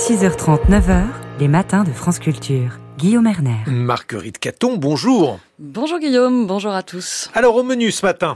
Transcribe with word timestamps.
6h30, 0.00 0.70
9h, 0.70 1.02
les 1.40 1.48
matins 1.48 1.84
de 1.84 1.92
France 1.92 2.18
Culture. 2.18 2.78
Guillaume 2.96 3.26
Erner. 3.26 3.58
Marguerite 3.66 4.38
Caton, 4.38 4.78
bonjour. 4.78 5.38
Bonjour 5.62 5.98
Guillaume, 5.98 6.46
bonjour 6.46 6.72
à 6.72 6.82
tous. 6.82 7.28
Alors 7.34 7.54
au 7.54 7.62
menu 7.62 7.92
ce 7.92 8.06
matin 8.06 8.34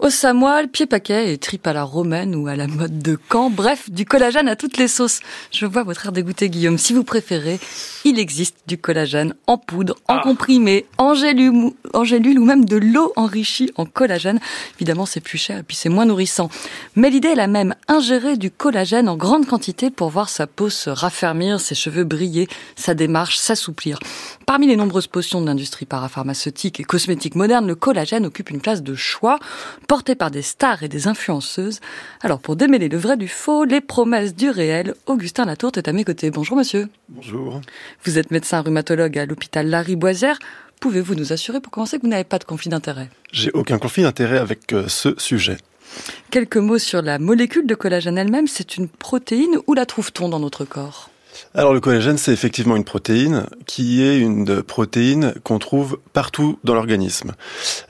au 0.00 0.10
samoil, 0.10 0.68
pied 0.68 0.86
paquet 0.86 1.32
et 1.32 1.38
tripes 1.38 1.66
à 1.66 1.72
la 1.72 1.84
romaine 1.84 2.34
ou 2.34 2.48
à 2.48 2.56
la 2.56 2.66
mode 2.66 2.98
de 2.98 3.16
Caen. 3.30 3.48
Bref, 3.48 3.90
du 3.90 4.04
collagène 4.04 4.48
à 4.48 4.56
toutes 4.56 4.76
les 4.76 4.88
sauces. 4.88 5.20
Je 5.52 5.66
vois 5.66 5.84
votre 5.84 6.04
air 6.04 6.12
dégoûté, 6.12 6.50
Guillaume. 6.50 6.78
Si 6.78 6.92
vous 6.92 7.04
préférez, 7.04 7.60
il 8.04 8.18
existe 8.18 8.56
du 8.66 8.76
collagène 8.76 9.34
en 9.46 9.56
poudre, 9.56 9.94
en 10.08 10.16
ah. 10.16 10.20
comprimé, 10.22 10.86
en 10.98 11.14
gélule, 11.14 11.70
en 11.94 12.04
gélule 12.04 12.38
ou 12.38 12.44
même 12.44 12.64
de 12.64 12.76
l'eau 12.76 13.12
enrichie 13.16 13.70
en 13.76 13.86
collagène. 13.86 14.40
Évidemment, 14.76 15.06
c'est 15.06 15.20
plus 15.20 15.38
cher 15.38 15.58
et 15.58 15.62
puis 15.62 15.76
c'est 15.76 15.88
moins 15.88 16.06
nourrissant. 16.06 16.50
Mais 16.96 17.08
l'idée 17.08 17.28
est 17.28 17.36
la 17.36 17.46
même. 17.46 17.74
Ingérer 17.86 18.36
du 18.36 18.50
collagène 18.50 19.08
en 19.08 19.16
grande 19.16 19.46
quantité 19.46 19.90
pour 19.90 20.10
voir 20.10 20.28
sa 20.28 20.46
peau 20.46 20.70
se 20.70 20.90
raffermir, 20.90 21.60
ses 21.60 21.76
cheveux 21.76 22.04
briller, 22.04 22.48
sa 22.74 22.94
démarche 22.94 23.38
s'assouplir. 23.38 24.00
Parmi 24.44 24.66
les 24.66 24.76
nombreuses 24.76 25.06
potions 25.06 25.40
de 25.40 25.46
l'industrie 25.46 25.86
parapharmaceutique 25.86 26.53
et 26.62 26.84
cosmétique 26.84 27.34
moderne, 27.34 27.66
le 27.66 27.74
collagène 27.74 28.26
occupe 28.26 28.50
une 28.50 28.60
place 28.60 28.82
de 28.82 28.94
choix 28.94 29.38
porté 29.88 30.14
par 30.14 30.30
des 30.30 30.42
stars 30.42 30.82
et 30.82 30.88
des 30.88 31.08
influenceuses. 31.08 31.80
Alors 32.22 32.40
pour 32.40 32.56
démêler 32.56 32.88
le 32.88 32.96
vrai 32.96 33.16
du 33.16 33.28
faux, 33.28 33.64
les 33.64 33.80
promesses 33.80 34.34
du 34.34 34.50
réel, 34.50 34.94
Augustin 35.06 35.44
Latourte 35.44 35.78
est 35.78 35.88
à 35.88 35.92
mes 35.92 36.04
côtés. 36.04 36.30
Bonjour 36.30 36.56
monsieur. 36.56 36.88
Bonjour. 37.08 37.60
Vous 38.04 38.18
êtes 38.18 38.30
médecin 38.30 38.60
rhumatologue 38.60 39.18
à 39.18 39.26
l'hôpital 39.26 39.68
Larry 39.68 39.96
Boisière. 39.96 40.38
Pouvez-vous 40.80 41.14
nous 41.14 41.32
assurer 41.32 41.60
pour 41.60 41.72
commencer 41.72 41.96
que 41.98 42.02
vous 42.02 42.08
n'avez 42.08 42.24
pas 42.24 42.38
de 42.38 42.44
conflit 42.44 42.70
d'intérêt 42.70 43.10
J'ai 43.32 43.50
aucun 43.52 43.78
conflit 43.78 44.02
d'intérêt 44.02 44.38
avec 44.38 44.72
euh, 44.72 44.86
ce 44.88 45.14
sujet. 45.18 45.56
Quelques 46.30 46.56
mots 46.56 46.78
sur 46.78 47.02
la 47.02 47.18
molécule 47.18 47.66
de 47.66 47.74
collagène 47.74 48.18
elle-même. 48.18 48.46
C'est 48.46 48.76
une 48.76 48.88
protéine. 48.88 49.58
Où 49.66 49.74
la 49.74 49.86
trouve-t-on 49.86 50.28
dans 50.28 50.40
notre 50.40 50.64
corps? 50.64 51.10
Alors 51.54 51.72
le 51.72 51.80
collagène, 51.80 52.18
c'est 52.18 52.32
effectivement 52.32 52.76
une 52.76 52.84
protéine 52.84 53.46
qui 53.66 54.02
est 54.02 54.18
une 54.18 54.62
protéine 54.62 55.34
qu'on 55.42 55.58
trouve 55.58 55.98
partout 56.12 56.58
dans 56.64 56.74
l'organisme. 56.74 57.32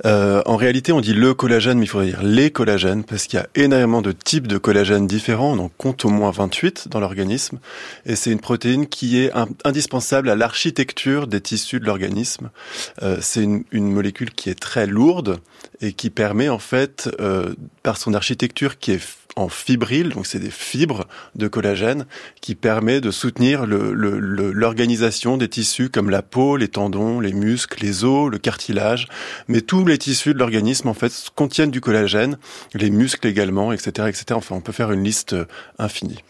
Euh, 0.05 0.43
en 0.47 0.57
réalité, 0.57 0.93
on 0.93 1.01
dit 1.01 1.15
le 1.15 1.35
collagène, 1.35 1.79
mais 1.79 1.85
il 1.85 1.89
faudrait 1.89 2.09
dire 2.09 2.23
les 2.23 2.51
collagènes 2.51 3.05
parce 3.05 3.27
qu'il 3.27 3.39
y 3.39 3.43
a 3.43 3.49
énormément 3.55 4.03
de 4.03 4.13
types 4.13 4.47
de 4.47 4.59
collagène 4.59 5.07
différents. 5.07 5.53
On 5.53 5.59
en 5.59 5.69
compte 5.69 6.05
au 6.05 6.09
moins 6.09 6.31
28 6.31 6.89
dans 6.89 7.01
l'organisme, 7.01 7.59
et 8.07 8.17
c'est 8.17 8.31
une 8.31 8.41
protéine 8.41 8.87
qui 8.87 9.19
est 9.19 9.31
indispensable 9.65 10.29
à 10.31 10.37
l'architecture 10.37 11.27
des 11.27 11.41
tissus 11.41 11.81
de 11.81 11.87
l'organisme. 11.87 12.51
Euh, 13.03 13.19
c'est 13.21 13.43
une, 13.43 13.65
une, 13.71 13.91
molécule 13.91 14.31
qui 14.33 14.51
est 14.51 14.59
très 14.59 14.87
lourde 14.87 15.39
et 15.81 15.93
qui 15.93 16.11
permet 16.11 16.49
en 16.49 16.59
fait, 16.59 17.09
euh, 17.21 17.55
par 17.83 17.97
son 17.97 18.15
architecture 18.15 18.79
qui 18.79 18.93
est 18.93 19.01
en 19.37 19.49
fibrille, 19.49 20.05
donc 20.05 20.27
c'est 20.27 20.39
des 20.39 20.51
fibres 20.51 21.07
de 21.35 21.49
collagène 21.49 22.07
qui 22.41 22.55
permet 22.55 23.01
de 23.01 23.11
soutenir 23.11 23.34
l'organisation 23.39 25.33
le, 25.33 25.37
le, 25.37 25.41
des 25.41 25.49
tissus 25.49 25.91
comme 25.91 26.11
la 26.11 26.23
peau, 26.23 26.57
les 26.57 26.69
tendons, 26.69 27.21
les 27.21 27.33
muscles, 27.33 27.83
les 27.83 28.05
os, 28.05 28.31
le 28.31 28.39
cartilage. 28.39 29.09
Mais 29.49 29.61
tous 29.61 29.85
les 29.85 29.99
tissus 29.99 30.35
de 30.35 30.39
l'organisme 30.39 30.89
en 30.89 30.95
fait 30.95 31.13
contiennent 31.35 31.71
du 31.71 31.81
collagène, 31.81 32.39
les 32.75 32.91
muscles 32.91 33.27
également, 33.27 33.73
etc., 33.73 34.09
etc. 34.09 34.25
Enfin, 34.33 34.57
on 34.57 34.61
peut 34.61 34.73
faire 34.73 34.93
une 34.93 35.05
liste 35.05 35.33
euh, 35.33 35.45
infinie. 35.79 36.23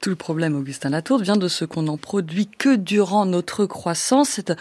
Tout 0.00 0.10
le 0.10 0.16
problème, 0.16 0.56
Augustin 0.56 0.90
Latour, 0.90 1.18
vient 1.18 1.36
de 1.36 1.48
ce 1.48 1.64
qu'on 1.64 1.82
n'en 1.82 1.96
produit 1.96 2.48
que 2.58 2.76
durant 2.76 3.26
notre 3.26 3.66
croissance. 3.66 4.28
C'est 4.30 4.52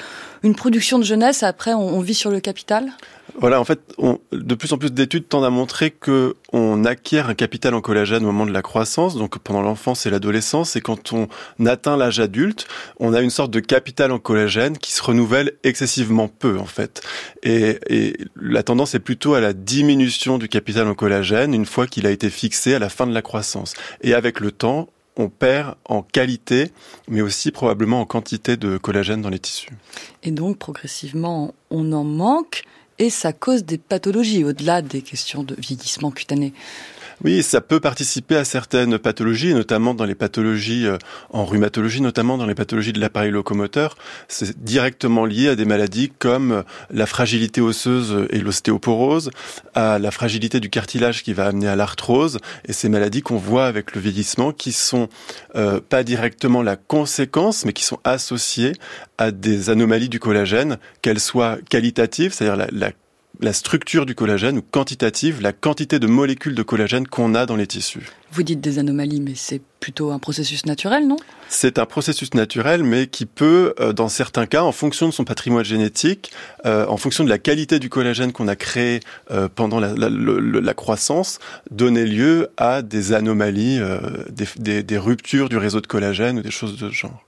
une 0.44 0.56
production 0.56 0.98
de 0.98 1.04
jeunesse. 1.04 1.44
Après, 1.44 1.74
on 1.74 2.00
vit 2.00 2.14
sur 2.14 2.32
le 2.32 2.40
capital? 2.40 2.94
Voilà, 3.38 3.60
en 3.60 3.66
fait, 3.66 3.82
on, 3.98 4.20
de 4.32 4.56
plus 4.56 4.72
en 4.72 4.78
plus 4.78 4.94
d'études 4.94 5.28
tendent 5.28 5.46
à 5.46 5.50
montrer 5.50 5.92
que 5.92 6.36
on 6.54 6.86
acquiert 6.86 7.28
un 7.28 7.34
capital 7.34 7.74
en 7.74 7.82
collagène 7.82 8.24
au 8.24 8.28
moment 8.28 8.46
de 8.46 8.52
la 8.52 8.62
croissance, 8.62 9.16
donc 9.16 9.38
pendant 9.40 9.62
l'enfance 9.62 10.06
et 10.06 10.10
l'adolescence, 10.10 10.76
et 10.78 10.82
quand 10.82 11.12
on 11.12 11.28
atteint 11.66 11.85
l'âge 11.96 12.20
adulte, 12.20 12.68
on 13.00 13.14
a 13.14 13.22
une 13.22 13.30
sorte 13.30 13.52
de 13.52 13.60
capital 13.60 14.12
en 14.12 14.20
collagène 14.20 14.78
qui 14.78 14.92
se 14.92 15.04
renouvelle 15.04 15.54
excessivement 15.64 16.28
peu, 16.28 16.58
en 16.58 16.66
fait. 16.66 17.02
Et, 17.44 17.80
et 17.90 18.18
la 18.36 18.64
tendance 18.64 18.96
est 18.96 19.00
plutôt 19.00 19.36
à 19.36 19.42
la 19.42 19.54
diminution 19.54 20.38
du 20.38 20.50
capital 20.50 20.88
en 20.88 20.96
collagène 20.96 21.54
une 21.54 21.66
fois 21.66 21.88
qu'il 21.88 22.08
a 22.08 22.12
été 22.12 22.30
fixé 22.30 22.74
à 22.74 22.80
la 22.80 22.90
fin 22.90 23.06
de 23.06 23.14
la 23.14 23.22
croissance. 23.22 23.76
Et 24.02 24.14
avec 24.14 24.40
le 24.40 24.52
temps, 24.52 24.90
on 25.18 25.30
perd 25.30 25.76
en 25.86 26.02
qualité, 26.02 26.72
mais 27.08 27.22
aussi 27.22 27.52
probablement 27.52 28.02
en 28.02 28.06
quantité 28.06 28.58
de 28.58 28.78
collagène 28.78 29.22
dans 29.22 29.30
les 29.30 29.40
tissus. 29.40 29.70
Et 30.24 30.32
donc, 30.32 30.58
progressivement, 30.58 31.54
on 31.70 31.92
en 31.94 32.04
manque 32.04 32.64
et 32.98 33.10
ça 33.10 33.34
cause 33.34 33.66
des 33.66 33.78
pathologies 33.78 34.44
au-delà 34.44 34.82
des 34.82 35.02
questions 35.02 35.44
de 35.44 35.56
vieillissement 35.58 36.12
cutané. 36.12 36.54
Oui, 37.24 37.44
ça 37.44 37.62
peut 37.62 37.80
participer 37.80 38.36
à 38.36 38.44
certaines 38.44 38.98
pathologies, 38.98 39.54
notamment 39.54 39.94
dans 39.94 40.04
les 40.04 40.16
pathologies 40.16 40.86
euh, 40.86 40.98
en 41.30 41.46
rhumatologie, 41.46 42.02
notamment 42.02 42.38
dans 42.38 42.46
les 42.46 42.56
pathologies 42.56 42.92
de 42.92 43.00
l'appareil 43.00 43.32
locomoteur. 43.32 43.96
C'est 44.28 44.62
directement 44.62 45.26
lié 45.26 45.48
à 45.50 45.56
des 45.56 45.64
maladies 45.64 46.12
comme 46.20 46.52
euh, 46.52 46.64
la 46.92 47.06
fragilité 47.06 47.62
osseuse 47.62 48.28
et 48.32 48.40
l'ostéoporose, 48.40 49.32
à 49.76 49.98
la 49.98 50.12
fragilité 50.12 50.60
du 50.60 50.70
cartilage 50.70 51.24
qui 51.24 51.32
va 51.32 51.48
amener 51.48 51.70
à 51.70 51.78
l'arthrose, 51.78 52.40
et 52.68 52.74
ces 52.74 52.90
maladies 52.90 53.22
qu'on 53.22 53.38
voit 53.38 53.66
avec 53.66 53.96
le 53.96 54.02
vieillissement 54.02 54.52
qui 54.52 54.74
sont 54.74 55.08
euh, 55.56 55.80
pas 55.80 56.04
directement 56.04 56.62
la 56.62 56.76
conséquence, 56.76 57.64
mais 57.64 57.72
qui 57.72 57.86
sont 57.86 58.00
associées 58.04 58.74
à 59.18 59.32
des 59.32 59.70
anomalies 59.70 60.10
du 60.10 60.20
collagène, 60.20 60.78
qu'elles 61.02 61.22
soient 61.22 61.58
qualitatives, 61.70 62.34
c'est-à-dire 62.34 62.58
la, 62.58 62.68
la 62.72 62.92
la 63.42 63.54
structure 63.54 64.06
du 64.06 64.16
collagène 64.16 64.58
ou 64.58 64.62
quantitative, 64.62 65.42
la 65.42 65.54
quantité 65.54 66.00
de 66.00 66.08
molécules 66.08 66.56
de 66.56 66.64
collagène 66.64 67.08
qu'on 67.08 67.36
a 67.36 67.46
dans 67.46 67.56
les 67.56 67.68
tissus. 67.68 68.10
Vous 68.36 68.44
dites 68.44 68.60
des 68.60 68.80
anomalies, 68.80 69.22
mais 69.22 69.32
c'est 69.34 69.62
plutôt 69.80 70.12
un 70.12 70.20
processus 70.20 70.66
naturel, 70.66 71.08
non? 71.08 71.16
C'est 71.48 71.80
un 71.80 71.86
processus 71.86 72.34
naturel, 72.34 72.84
mais 72.84 73.08
qui 73.08 73.26
peut, 73.26 73.74
euh, 73.80 73.94
dans 73.94 74.10
certains 74.10 74.46
cas, 74.46 74.64
en 74.64 74.74
fonction 74.74 75.08
de 75.08 75.14
son 75.14 75.24
patrimoine 75.24 75.64
génétique, 75.64 76.34
euh, 76.66 76.86
en 76.88 76.98
fonction 76.98 77.24
de 77.24 77.30
la 77.30 77.38
qualité 77.38 77.80
du 77.80 77.88
collagène 77.88 78.34
qu'on 78.34 78.50
a 78.50 78.58
créé 78.58 79.00
euh, 79.32 79.48
pendant 79.48 79.80
la, 79.80 80.74
croissance, 80.74 81.40
donner 81.72 82.06
lieu 82.06 82.50
à 82.58 82.82
des 82.82 83.14
anomalies, 83.14 83.80
des, 84.58 84.84
des 84.84 84.98
ruptures 84.98 85.48
du 85.48 85.56
réseau 85.56 85.80
de 85.80 85.88
collagène 85.88 86.40
ou 86.40 86.42
des 86.42 86.52
choses 86.52 86.74
de 86.78 86.90
ce 86.90 86.94
genre. 86.94 87.24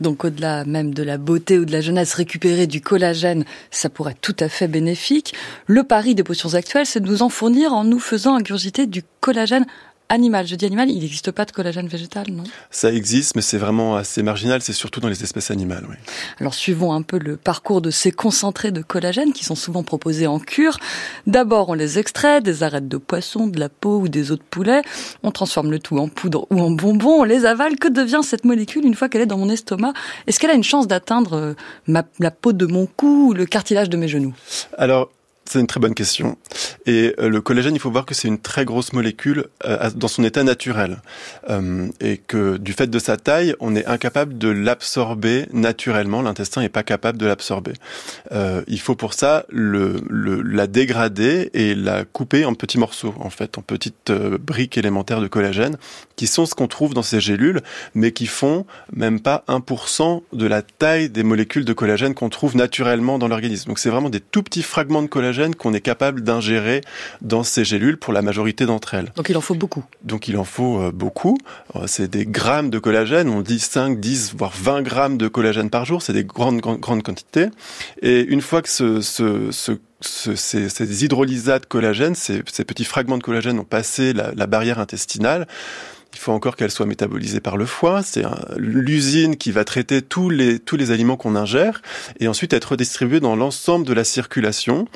Donc 0.00 0.24
au-delà 0.24 0.64
même 0.64 0.94
de 0.94 1.02
la 1.02 1.18
beauté 1.18 1.58
ou 1.58 1.64
de 1.64 1.72
la 1.72 1.80
jeunesse, 1.80 2.14
récupérer 2.14 2.66
du 2.66 2.80
collagène, 2.80 3.44
ça 3.70 3.90
pourrait 3.90 4.12
être 4.12 4.20
tout 4.20 4.36
à 4.40 4.48
fait 4.48 4.68
bénéfique. 4.68 5.34
Le 5.66 5.84
pari 5.84 6.14
des 6.14 6.24
potions 6.24 6.54
actuelles, 6.54 6.86
c'est 6.86 7.00
de 7.00 7.06
nous 7.06 7.22
en 7.22 7.28
fournir 7.28 7.74
en 7.74 7.84
nous 7.84 8.00
faisant 8.00 8.36
ingurgiter 8.36 8.86
du 8.86 9.02
collagène 9.20 9.66
animal. 10.10 10.46
Je 10.46 10.56
dis 10.56 10.66
animal, 10.66 10.90
il 10.90 11.00
n'existe 11.00 11.30
pas 11.30 11.46
de 11.46 11.52
collagène 11.52 11.88
végétal, 11.88 12.26
non? 12.30 12.44
Ça 12.70 12.92
existe, 12.92 13.36
mais 13.36 13.42
c'est 13.42 13.56
vraiment 13.56 13.96
assez 13.96 14.22
marginal. 14.22 14.60
C'est 14.60 14.74
surtout 14.74 15.00
dans 15.00 15.08
les 15.08 15.22
espèces 15.22 15.50
animales. 15.50 15.86
Oui. 15.88 15.96
Alors 16.38 16.52
suivons 16.52 16.92
un 16.92 17.02
peu 17.02 17.18
le 17.18 17.36
parcours 17.38 17.80
de 17.80 17.90
ces 17.90 18.12
concentrés 18.12 18.72
de 18.72 18.82
collagène 18.82 19.32
qui 19.32 19.44
sont 19.44 19.54
souvent 19.54 19.82
proposés 19.82 20.26
en 20.26 20.38
cure. 20.38 20.78
D'abord, 21.26 21.70
on 21.70 21.74
les 21.74 21.98
extrait 21.98 22.42
des 22.42 22.62
arêtes 22.62 22.88
de 22.88 22.96
poisson, 22.98 23.46
de 23.46 23.58
la 23.58 23.68
peau 23.68 24.00
ou 24.00 24.08
des 24.08 24.32
os 24.32 24.38
de 24.38 24.42
poulet. 24.42 24.82
On 25.22 25.30
transforme 25.30 25.70
le 25.70 25.78
tout 25.78 25.96
en 25.98 26.08
poudre 26.08 26.46
ou 26.50 26.60
en 26.60 26.70
bonbon. 26.70 27.20
On 27.20 27.24
les 27.24 27.46
avale. 27.46 27.76
Que 27.76 27.88
devient 27.88 28.20
cette 28.22 28.44
molécule 28.44 28.84
une 28.84 28.94
fois 28.94 29.08
qu'elle 29.08 29.22
est 29.22 29.26
dans 29.26 29.38
mon 29.38 29.48
estomac? 29.48 29.92
Est-ce 30.26 30.40
qu'elle 30.40 30.50
a 30.50 30.54
une 30.54 30.64
chance 30.64 30.88
d'atteindre 30.88 31.54
euh, 31.86 32.02
la 32.18 32.30
peau 32.30 32.52
de 32.52 32.66
mon 32.66 32.86
cou 32.86 33.28
ou 33.28 33.32
le 33.32 33.46
cartilage 33.46 33.88
de 33.88 33.96
mes 33.96 34.08
genoux? 34.08 34.34
Alors, 34.76 35.10
c'est 35.50 35.58
une 35.58 35.66
très 35.66 35.80
bonne 35.80 35.94
question. 35.94 36.38
Et 36.86 37.12
euh, 37.18 37.28
le 37.28 37.40
collagène, 37.40 37.74
il 37.74 37.80
faut 37.80 37.90
voir 37.90 38.06
que 38.06 38.14
c'est 38.14 38.28
une 38.28 38.38
très 38.38 38.64
grosse 38.64 38.92
molécule 38.92 39.46
euh, 39.64 39.90
dans 39.96 40.06
son 40.06 40.22
état 40.22 40.44
naturel. 40.44 40.98
Euh, 41.48 41.88
et 42.00 42.18
que 42.18 42.56
du 42.56 42.72
fait 42.72 42.86
de 42.86 42.98
sa 43.00 43.16
taille, 43.16 43.56
on 43.58 43.74
est 43.74 43.84
incapable 43.86 44.38
de 44.38 44.48
l'absorber 44.48 45.46
naturellement. 45.52 46.22
L'intestin 46.22 46.60
n'est 46.60 46.68
pas 46.68 46.84
capable 46.84 47.18
de 47.18 47.26
l'absorber. 47.26 47.72
il 48.68 48.80
faut 48.80 48.94
pour 48.94 49.14
ça 49.14 49.44
la 49.50 50.66
dégrader 50.66 51.50
et 51.52 51.74
la 51.74 52.04
couper 52.04 52.44
en 52.44 52.54
petits 52.54 52.78
morceaux, 52.78 53.14
en 53.18 53.30
fait, 53.30 53.58
en 53.58 53.62
petites 53.62 54.12
briques 54.12 54.78
élémentaires 54.78 55.20
de 55.20 55.26
collagène, 55.26 55.76
qui 56.16 56.26
sont 56.26 56.46
ce 56.46 56.54
qu'on 56.54 56.68
trouve 56.68 56.94
dans 56.94 57.02
ces 57.02 57.20
gélules, 57.20 57.60
mais 57.94 58.12
qui 58.12 58.26
font 58.26 58.66
même 58.92 59.20
pas 59.20 59.44
1% 59.48 60.22
de 60.32 60.46
la 60.46 60.62
taille 60.62 61.10
des 61.10 61.22
molécules 61.22 61.64
de 61.64 61.72
collagène 61.72 62.14
qu'on 62.14 62.28
trouve 62.28 62.56
naturellement 62.56 63.18
dans 63.18 63.28
l'organisme. 63.28 63.68
Donc 63.68 63.78
c'est 63.78 63.90
vraiment 63.90 64.10
des 64.10 64.20
tout 64.20 64.42
petits 64.42 64.62
fragments 64.62 65.02
de 65.02 65.08
collagène 65.08 65.39
qu'on 65.48 65.72
est 65.72 65.80
capable 65.80 66.22
d'ingérer 66.22 66.82
dans 67.20 67.42
ces 67.42 67.64
gélules 67.64 67.96
pour 67.96 68.12
la 68.12 68.22
majorité 68.22 68.66
d'entre 68.66 68.94
elles. 68.94 69.12
Donc 69.16 69.28
il 69.28 69.36
en 69.36 69.40
faut 69.40 69.54
beaucoup. 69.54 69.84
Donc 70.02 70.28
il 70.28 70.36
en 70.36 70.44
faut 70.44 70.80
euh, 70.80 70.92
beaucoup. 70.92 71.38
Euh, 71.76 71.84
c'est 71.86 72.08
des 72.08 72.26
grammes 72.26 72.70
de 72.70 72.78
collagène, 72.78 73.28
on 73.28 73.40
dit 73.40 73.58
5, 73.58 73.98
10, 73.98 74.34
voire 74.36 74.52
20 74.54 74.82
grammes 74.82 75.18
de 75.18 75.28
collagène 75.28 75.70
par 75.70 75.84
jour, 75.84 76.02
c'est 76.02 76.12
des 76.12 76.24
grandes, 76.24 76.60
grandes, 76.60 77.02
quantités. 77.02 77.46
Et 78.02 78.20
une 78.20 78.40
fois 78.40 78.62
que 78.62 78.68
ce, 78.68 79.00
ce, 79.00 79.50
ce 79.50 79.72
ces, 80.00 80.36
ces, 80.68 81.04
hydrolysats 81.04 81.58
de 81.58 81.66
collagène, 81.66 82.14
ces, 82.14 82.42
petits 82.42 82.84
fragments 82.84 83.18
de 83.18 83.22
collagène 83.22 83.58
ont 83.58 83.64
passé 83.64 84.12
la, 84.12 84.46
barrière 84.46 84.78
intestinale, 84.78 85.46
il 86.12 86.18
faut 86.18 86.32
encore 86.32 86.56
qu'elle 86.56 86.70
soit 86.70 86.86
métabolisée 86.86 87.40
par 87.40 87.56
le 87.56 87.66
foie. 87.66 88.02
C'est 88.02 88.24
l'usine 88.56 89.36
qui 89.36 89.52
va 89.52 89.64
traiter 89.64 90.02
tous 90.02 90.30
les, 90.30 90.58
tous 90.58 90.76
les 90.76 90.90
aliments 90.90 91.16
qu'on 91.16 91.36
ingère 91.36 91.82
et 92.18 92.28
ensuite 92.28 92.52
être 92.52 92.72
redistribué 92.72 93.20
dans 93.20 93.36
l'ensemble 93.36 93.86
de 93.86 93.92
la 93.92 94.04
circulation 94.04 94.86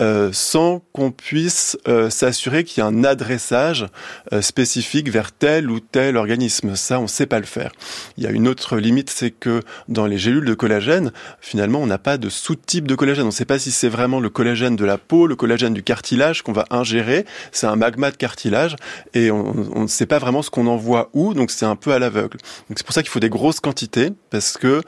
euh, 0.00 0.30
sans 0.32 0.80
qu'on 0.92 1.10
puisse 1.10 1.76
euh, 1.88 2.08
s'assurer 2.08 2.62
qu'il 2.62 2.80
y 2.80 2.84
a 2.84 2.86
un 2.86 3.02
adressage 3.02 3.86
euh, 4.32 4.42
spécifique 4.42 5.10
vers 5.10 5.32
tel 5.32 5.70
ou 5.70 5.80
tel 5.80 6.16
organisme. 6.16 6.76
Ça, 6.76 7.00
on 7.00 7.04
ne 7.04 7.08
sait 7.08 7.26
pas 7.26 7.40
le 7.40 7.46
faire. 7.46 7.72
Il 8.16 8.22
y 8.22 8.26
a 8.28 8.30
une 8.30 8.46
autre 8.46 8.76
limite, 8.76 9.10
c'est 9.10 9.32
que 9.32 9.60
dans 9.88 10.06
les 10.06 10.18
gélules 10.18 10.44
de 10.44 10.54
collagène, 10.54 11.10
finalement, 11.40 11.80
on 11.80 11.86
n'a 11.86 11.98
pas 11.98 12.16
de 12.16 12.28
sous-type 12.28 12.86
de 12.86 12.94
collagène. 12.94 13.24
On 13.24 13.28
ne 13.28 13.32
sait 13.32 13.44
pas 13.44 13.58
si 13.58 13.72
c'est 13.72 13.88
vraiment 13.88 14.20
le 14.20 14.30
collagène 14.30 14.76
de 14.76 14.84
la 14.84 14.98
peau, 14.98 15.26
le 15.26 15.34
collagène 15.34 15.74
du 15.74 15.82
cartilage 15.82 16.42
qu'on 16.42 16.52
va 16.52 16.66
ingérer. 16.70 17.24
C'est 17.50 17.66
un 17.66 17.76
magma 17.76 18.12
de 18.12 18.16
cartilage 18.16 18.76
et 19.14 19.32
on 19.32 19.82
ne 19.82 19.88
sait 19.88 20.06
pas 20.06 20.18
vraiment 20.18 20.42
ce 20.42 20.50
qu'on 20.50 20.57
envoie 20.66 21.10
où, 21.12 21.34
donc 21.34 21.50
c'est 21.50 21.66
un 21.66 21.76
peu 21.76 21.92
à 21.92 21.98
l'aveugle. 21.98 22.38
Donc 22.68 22.78
c'est 22.78 22.84
pour 22.84 22.94
ça 22.94 23.02
qu'il 23.02 23.10
faut 23.10 23.20
des 23.20 23.30
grosses 23.30 23.60
quantités 23.60 24.10
parce 24.30 24.56
que 24.56 24.82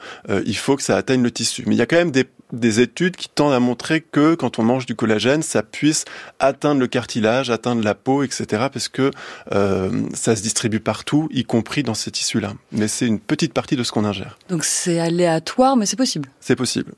il 0.45 0.57
faut 0.57 0.75
que 0.75 0.83
ça 0.83 0.97
atteigne 0.97 1.23
le 1.23 1.31
tissu. 1.31 1.63
Mais 1.67 1.75
il 1.75 1.77
y 1.77 1.81
a 1.81 1.85
quand 1.85 1.97
même 1.97 2.11
des 2.11 2.25
des 2.53 2.79
études 2.79 3.15
qui 3.15 3.29
tendent 3.29 3.53
à 3.53 3.59
montrer 3.59 4.01
que 4.01 4.35
quand 4.35 4.59
on 4.59 4.63
mange 4.63 4.85
du 4.85 4.95
collagène, 4.95 5.41
ça 5.41 5.63
puisse 5.63 6.05
atteindre 6.39 6.79
le 6.79 6.87
cartilage, 6.87 7.49
atteindre 7.49 7.83
la 7.83 7.95
peau, 7.95 8.23
etc. 8.23 8.67
Parce 8.71 8.89
que 8.89 9.11
euh, 9.51 10.03
ça 10.13 10.35
se 10.35 10.41
distribue 10.41 10.79
partout, 10.79 11.27
y 11.31 11.43
compris 11.43 11.83
dans 11.83 11.93
ces 11.93 12.11
tissus-là. 12.11 12.53
Mais 12.71 12.87
c'est 12.87 13.07
une 13.07 13.19
petite 13.19 13.53
partie 13.53 13.75
de 13.75 13.83
ce 13.83 13.91
qu'on 13.91 14.05
ingère. 14.05 14.37
Donc 14.49 14.63
c'est 14.63 14.99
aléatoire, 14.99 15.77
mais 15.77 15.85
c'est 15.85 15.95
possible. 15.95 16.29
C'est 16.39 16.55
possible. 16.55 16.93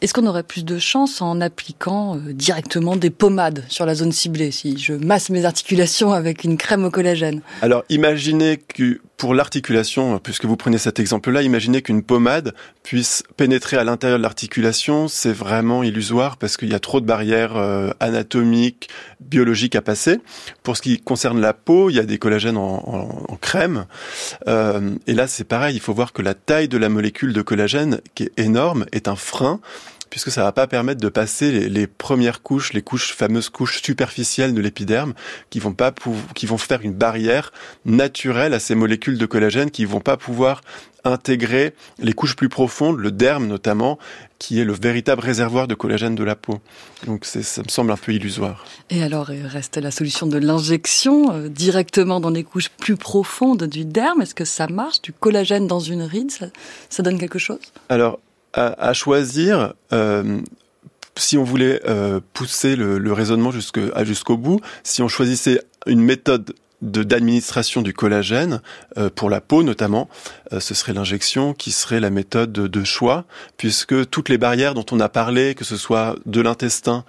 Est-ce 0.00 0.14
qu'on 0.14 0.26
aurait 0.26 0.42
plus 0.42 0.64
de 0.64 0.78
chance 0.78 1.20
en 1.20 1.40
appliquant 1.40 2.16
euh, 2.16 2.32
directement 2.32 2.96
des 2.96 3.10
pommades 3.10 3.64
sur 3.68 3.86
la 3.86 3.94
zone 3.94 4.12
ciblée, 4.12 4.50
si 4.50 4.78
je 4.78 4.94
masse 4.94 5.30
mes 5.30 5.44
articulations 5.44 6.12
avec 6.12 6.44
une 6.44 6.56
crème 6.56 6.84
au 6.84 6.90
collagène? 6.90 7.42
Alors 7.62 7.84
imaginez 7.88 8.56
que 8.58 9.00
pour 9.18 9.34
l'articulation, 9.34 10.20
puisque 10.20 10.44
vous 10.44 10.56
prenez 10.56 10.78
cet 10.78 11.00
exemple-là, 11.00 11.42
imaginez 11.42 11.82
qu'une 11.82 12.04
pommade 12.04 12.54
puisse 12.84 13.24
pénétrer 13.36 13.76
à 13.76 13.82
l'intérieur 13.82 14.18
de 14.18 14.22
l'articulation, 14.22 14.87
c'est 15.08 15.32
vraiment 15.32 15.82
illusoire 15.82 16.36
parce 16.38 16.56
qu'il 16.56 16.70
y 16.70 16.74
a 16.74 16.80
trop 16.80 17.00
de 17.00 17.06
barrières 17.06 17.56
euh, 17.56 17.90
anatomiques, 18.00 18.88
biologiques 19.20 19.76
à 19.76 19.82
passer. 19.82 20.18
Pour 20.62 20.76
ce 20.76 20.82
qui 20.82 20.98
concerne 20.98 21.40
la 21.40 21.52
peau, 21.52 21.90
il 21.90 21.96
y 21.96 21.98
a 21.98 22.04
des 22.04 22.18
collagènes 22.18 22.56
en, 22.56 23.38
crème. 23.40 23.86
Euh, 24.46 24.94
et 25.06 25.12
là, 25.12 25.26
c'est 25.26 25.44
pareil, 25.44 25.76
il 25.76 25.80
faut 25.80 25.92
voir 25.92 26.12
que 26.12 26.22
la 26.22 26.34
taille 26.34 26.68
de 26.68 26.78
la 26.78 26.88
molécule 26.88 27.32
de 27.32 27.42
collagène, 27.42 28.00
qui 28.14 28.24
est 28.24 28.32
énorme, 28.38 28.86
est 28.92 29.08
un 29.08 29.16
frein 29.16 29.60
puisque 30.10 30.30
ça 30.30 30.42
va 30.42 30.52
pas 30.52 30.66
permettre 30.66 31.00
de 31.00 31.08
passer 31.08 31.68
les, 31.68 31.86
premières 31.86 32.42
couches, 32.42 32.72
les 32.72 32.82
couches 32.82 33.12
fameuses 33.14 33.48
couches 33.48 33.82
superficielles 33.82 34.54
de 34.54 34.60
l'épiderme, 34.60 35.14
qui 35.50 35.60
vont 35.60 35.72
pas 35.72 35.92
qui 36.34 36.46
vont 36.46 36.58
faire 36.58 36.80
une 36.82 36.92
barrière 36.92 37.52
naturelle 37.84 38.54
à 38.54 38.60
ces 38.60 38.74
molécules 38.74 39.18
de 39.18 39.26
collagène, 39.26 39.70
qui 39.70 39.84
vont 39.84 40.00
pas 40.00 40.16
pouvoir 40.16 40.60
intégrer 41.04 41.74
les 41.98 42.12
couches 42.12 42.36
plus 42.36 42.48
profondes, 42.48 42.98
le 42.98 43.10
derme 43.10 43.46
notamment, 43.46 43.98
qui 44.38 44.60
est 44.60 44.64
le 44.64 44.72
véritable 44.72 45.22
réservoir 45.22 45.66
de 45.66 45.74
collagène 45.74 46.14
de 46.14 46.24
la 46.24 46.36
peau. 46.36 46.60
Donc 47.06 47.24
ça 47.24 47.62
me 47.62 47.68
semble 47.68 47.90
un 47.90 47.96
peu 47.96 48.12
illusoire. 48.12 48.64
Et 48.90 49.02
alors, 49.02 49.30
il 49.30 49.46
reste 49.46 49.76
la 49.76 49.90
solution 49.90 50.26
de 50.26 50.38
l'injection 50.38 51.32
euh, 51.32 51.48
directement 51.48 52.20
dans 52.20 52.30
les 52.30 52.44
couches 52.44 52.70
plus 52.70 52.96
profondes 52.96 53.64
du 53.64 53.84
derme. 53.84 54.22
Est-ce 54.22 54.34
que 54.34 54.44
ça 54.44 54.68
marche 54.68 55.02
Du 55.02 55.12
collagène 55.12 55.66
dans 55.66 55.80
une 55.80 56.02
ride, 56.02 56.30
ça, 56.30 56.46
ça 56.88 57.02
donne 57.02 57.18
quelque 57.18 57.38
chose? 57.38 57.60
Alors, 57.88 58.20
à, 58.52 58.92
choisir, 58.92 59.74
euh, 59.92 60.40
si 61.16 61.36
on 61.38 61.44
voulait 61.44 61.80
euh, 61.86 62.20
pousser 62.32 62.76
le, 62.76 63.12
raisonnement 63.12 63.50
jusqu'au 63.50 64.36
bout, 64.36 64.60
si 64.82 65.02
on 65.02 65.08
choisissait 65.08 65.60
une 65.86 66.00
méthode 66.00 66.54
d'administration 66.82 67.82
du 67.82 67.92
collagène 67.92 68.60
euh, 68.96 69.10
pour 69.14 69.30
la 69.30 69.40
peau 69.40 69.62
notamment, 69.62 70.08
ce 70.58 70.74
serait 70.74 70.94
l'injection 70.94 71.52
qui 71.52 71.72
serait 71.72 72.00
la 72.00 72.08
méthode 72.08 72.52
de, 72.52 72.84
choix, 72.84 73.26
puisque 73.58 74.08
toutes 74.08 74.30
les 74.30 74.38
barrières 74.38 74.72
dont 74.72 74.86
on 74.92 75.00
a 75.00 75.10
parlé, 75.10 75.54
que 75.54 75.64
ce 75.64 75.76
soit 75.76 76.16
de 76.24 76.40
l'intestin 76.40 77.04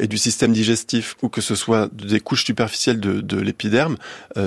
et 0.00 0.06
du 0.06 0.16
système 0.16 0.52
digestif 0.52 1.16
ou 1.22 1.28
que 1.28 1.40
ce 1.40 1.56
soit 1.56 1.88
des 1.92 2.20
couches 2.20 2.44
superficielles 2.44 3.00
de, 3.00 3.20
de 3.20 3.36
l'épiderme, 3.36 3.96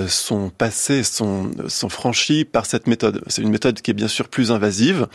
sont 0.08 0.48
passées, 0.48 1.02
sont, 1.02 1.50
sont 1.68 1.90
franchies 1.90 2.46
par 2.46 2.64
cette 2.64 2.86
méthode. 2.86 3.22
C'est 3.26 3.42
une 3.42 3.50
méthode 3.50 3.82
qui 3.82 3.90
est 3.90 3.94
bien 3.94 4.08
sûr 4.08 4.28
plus 4.28 4.50
invasive. 4.50 5.08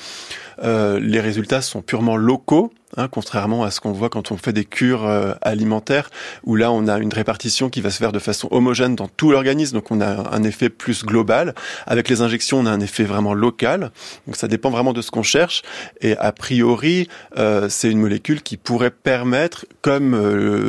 Euh, 0.64 1.00
les 1.00 1.20
résultats 1.20 1.62
sont 1.62 1.82
purement 1.82 2.18
locaux, 2.18 2.72
hein, 2.96 3.08
contrairement 3.10 3.64
à 3.64 3.72
ce 3.72 3.82
qu'on 3.82 3.92
voit 3.92 4.10
quand 4.10 4.32
on 4.32 4.38
fait 4.38 4.54
des 4.54 4.66
cures 4.66 5.06
euh, 5.06 5.34
alimentaires, 5.42 6.10
où 6.44 6.56
là 6.56 6.72
on 6.72 6.88
a 6.88 6.98
une 7.00 7.14
répartition 7.14 7.70
qui 7.70 7.82
va 7.82 7.90
se 7.90 7.98
faire 7.98 8.12
de 8.12 8.20
façon 8.20 8.48
homogène 8.52 8.96
dans 8.96 9.08
tout 9.08 9.32
l'organisme, 9.32 9.76
donc 9.76 9.92
on 9.92 10.00
a 10.00 10.34
un 10.34 10.44
effet 10.44 10.70
plus 10.70 11.04
global. 11.04 11.54
Avec 11.86 12.10
les 12.10 12.22
injections, 12.22 12.60
on 12.60 12.66
a 12.66 12.72
un 12.72 12.80
effet 12.80 13.04
vraiment 13.04 13.34
local, 13.34 13.92
donc 14.26 14.36
ça 14.36 14.48
dépend 14.48 14.70
vraiment 14.70 14.94
de 14.94 15.02
ce 15.02 15.12
qu'on 15.12 15.24
cherche. 15.24 15.64
Et 16.02 16.16
a 16.18 16.32
priori, 16.32 17.08
euh, 17.38 17.68
c'est 17.70 17.92
une 17.92 18.00
molécule 18.00 18.42
qui 18.42 18.58
pourrait 18.58 18.92
permettre, 18.92 19.66
comme 19.82 20.16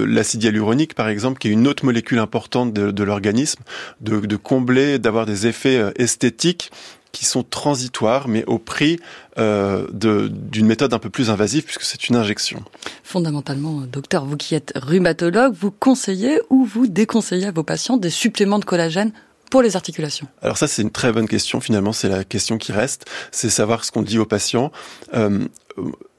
l'acide 0.07 0.43
hyaluronique 0.43 0.95
par 0.95 1.09
exemple, 1.09 1.39
qui 1.39 1.49
est 1.49 1.53
une 1.53 1.69
autre 1.69 1.85
molécule 1.85 2.19
importante 2.19 2.73
de, 2.73 3.05
l'organisme, 3.05 3.63
de, 4.01 4.21
de 4.21 4.37
combler, 4.37 4.99
d'avoir 4.99 5.27
des 5.27 5.47
effets 5.47 5.93
esthétiques 5.97 6.71
qui 7.13 7.25
sont 7.25 7.43
transitoires, 7.43 8.29
mais 8.29 8.45
au 8.47 8.59
prix 8.59 8.99
euh, 9.39 9.87
d'une 9.93 10.67
méthode 10.67 10.93
un 10.93 10.99
peu 10.99 11.11
plus 11.11 11.31
invasive, 11.31 11.65
puisque 11.65 11.83
c'est 11.83 12.09
une 12.09 12.17
injection. 12.17 12.63
Fondamentalement, 13.03 13.83
docteur, 13.83 14.25
vous 14.25 14.37
qui 14.37 14.55
êtes 14.55 14.73
rhumatologue, 14.77 15.55
vous 15.55 15.71
conseillez 15.71 16.41
ou 16.51 16.65
vous 16.65 16.87
déconseillez 16.87 17.47
à 17.47 17.53
vos 17.53 17.63
patients 17.63 17.97
des 17.97 18.11
suppléments 18.11 18.59
de 18.59 18.65
collagène 18.65 19.13
pour 19.51 19.63
les 19.63 19.77
articulations? 19.77 20.27
Alors 20.43 20.59
ça, 20.59 20.69
c'est 20.69 20.83
une 20.83 20.91
très 20.91 21.13
bonne 21.13 21.29
question. 21.29 21.61
Finalement, 21.61 21.93
c'est 21.93 22.09
la 22.09 22.25
question 22.25 22.59
qui 22.59 22.73
reste. 22.73 23.07
C'est 23.33 23.51
savoir 23.51 23.85
ce 23.85 23.93
qu'on 23.93 24.03
dit 24.03 24.19
aux 24.19 24.27
patients. 24.27 24.71
Euh, 25.15 25.47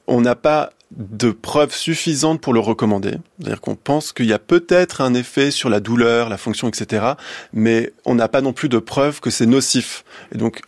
on 0.06 0.20
n'a 0.20 0.34
pas 0.34 0.70
de 0.90 1.30
preuves 1.30 1.74
suffisantes 1.74 2.40
pour 2.40 2.52
le 2.52 2.60
recommander. 2.60 3.14
C'est-à-dire 3.38 3.60
qu'on 3.60 3.76
pense 3.76 4.12
qu'il 4.12 4.26
y 4.26 4.32
a 4.32 4.40
peut-être 4.40 5.00
un 5.00 5.14
effet 5.14 5.50
sur 5.52 5.68
la 5.68 5.78
douleur, 5.78 6.28
la 6.28 6.36
fonction, 6.36 6.68
etc. 6.68 7.12
Mais 7.52 7.92
on 8.04 8.16
n'a 8.16 8.28
pas 8.28 8.40
non 8.40 8.52
plus 8.52 8.68
de 8.68 8.78
preuves 8.78 9.20
que 9.20 9.30
c'est 9.30 9.46
nocif. 9.46 10.04
Et 10.34 10.38
donc, 10.38 10.62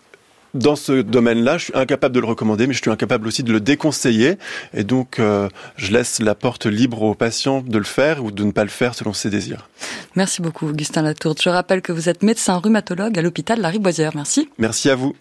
dans 0.54 0.76
ce 0.76 1.02
domaine-là, 1.02 1.58
je 1.58 1.64
suis 1.64 1.74
incapable 1.74 2.14
de 2.14 2.20
le 2.20 2.26
recommander, 2.26 2.66
mais 2.66 2.74
je 2.74 2.80
suis 2.80 2.90
incapable 2.90 3.26
aussi 3.26 3.42
de 3.42 3.52
le 3.52 3.60
déconseiller. 3.60 4.38
Et 4.74 4.84
donc, 4.84 5.18
euh, 5.18 5.48
je 5.76 5.92
laisse 5.92 6.20
la 6.20 6.34
porte 6.34 6.66
libre 6.66 7.02
aux 7.02 7.14
patients 7.14 7.62
de 7.62 7.78
le 7.78 7.84
faire 7.84 8.24
ou 8.24 8.30
de 8.30 8.44
ne 8.44 8.52
pas 8.52 8.64
le 8.64 8.70
faire 8.70 8.94
selon 8.94 9.12
ses 9.12 9.30
désirs. 9.30 9.68
Merci 10.16 10.42
beaucoup, 10.42 10.68
Augustin 10.68 11.02
Latourde. 11.02 11.40
Je 11.42 11.48
rappelle 11.48 11.82
que 11.82 11.92
vous 11.92 12.08
êtes 12.08 12.22
médecin 12.22 12.56
rhumatologue 12.56 13.18
à 13.18 13.22
l'hôpital 13.22 13.60
La 13.60 13.68
Riboisière. 13.68 14.12
Merci. 14.14 14.48
Merci 14.58 14.90
à 14.90 14.94
vous. 14.94 15.14